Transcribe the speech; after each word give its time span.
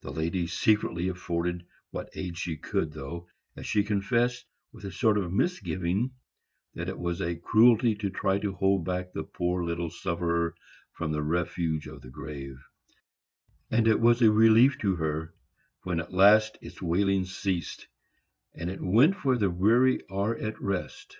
The 0.00 0.10
lady 0.10 0.48
secretly 0.48 1.06
afforded 1.06 1.64
what 1.92 2.10
aid 2.14 2.36
she 2.36 2.56
could, 2.56 2.90
though, 2.92 3.28
as 3.54 3.64
she 3.66 3.84
confessed, 3.84 4.46
with 4.72 4.84
a 4.84 4.90
sort 4.90 5.16
of 5.16 5.32
misgiving 5.32 6.10
that 6.74 6.88
it 6.88 6.98
was 6.98 7.20
a 7.20 7.36
cruelty 7.36 7.94
to 7.94 8.10
try 8.10 8.40
to 8.40 8.52
hold 8.54 8.84
back 8.84 9.12
the 9.12 9.22
poor 9.22 9.62
little 9.62 9.90
sufferer 9.90 10.56
from 10.90 11.12
the 11.12 11.22
refuge 11.22 11.86
of 11.86 12.02
the 12.02 12.10
grave; 12.10 12.58
and 13.70 13.86
it 13.86 14.00
was 14.00 14.22
a 14.22 14.32
relief 14.32 14.76
to 14.78 14.96
her 14.96 15.32
when 15.84 16.00
at 16.00 16.12
last 16.12 16.58
its 16.60 16.82
wailings 16.82 17.32
ceased, 17.36 17.86
and 18.56 18.70
it 18.70 18.80
went 18.82 19.24
where 19.24 19.38
the 19.38 19.50
weary 19.50 20.00
are 20.10 20.34
at 20.34 20.60
rest. 20.60 21.16